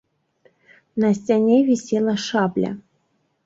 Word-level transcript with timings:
На 1.03 1.11
сцяне 1.19 1.57
вісела 1.69 2.19
шабля. 2.27 2.77